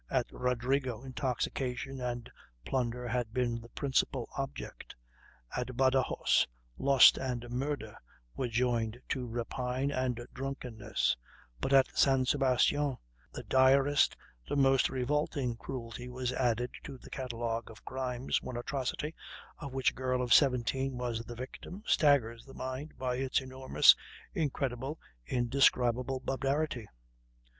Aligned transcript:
At 0.09 0.25
Rodrigo 0.31 1.03
intoxication 1.03 2.01
and 2.01 2.27
plunder 2.65 3.07
had 3.07 3.35
been 3.35 3.61
the 3.61 3.69
principal 3.69 4.29
object; 4.35 4.95
at 5.55 5.77
Badajos 5.77 6.47
lust 6.79 7.19
and 7.19 7.47
murder 7.51 7.95
were 8.35 8.47
joined 8.47 8.99
to 9.09 9.27
rapine 9.27 9.91
and 9.91 10.19
drunkenness; 10.33 11.15
but 11.59 11.71
at 11.71 11.95
San 11.95 12.25
Sebastian 12.25 12.97
the 13.31 13.43
direst, 13.43 14.17
the 14.49 14.55
most 14.55 14.89
revolting 14.89 15.55
cruelty 15.55 16.09
was 16.09 16.33
added 16.33 16.71
to 16.83 16.97
the 16.97 17.11
catalogue 17.11 17.69
of 17.69 17.85
crimes 17.85 18.41
one 18.41 18.57
atrocity, 18.57 19.13
of 19.59 19.71
which 19.71 19.91
a 19.91 19.93
girl 19.93 20.23
of 20.23 20.33
seventeen 20.33 20.97
was 20.97 21.19
the 21.23 21.35
victim, 21.35 21.83
staggers 21.85 22.43
the 22.43 22.55
mind 22.55 22.97
by 22.97 23.17
its 23.17 23.39
enormous, 23.39 23.95
incredible, 24.33 24.97
indescribable 25.27 26.19
barbarity... 26.21 26.87